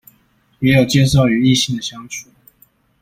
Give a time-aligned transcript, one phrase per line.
[0.61, 2.27] 也有介紹與異性的相處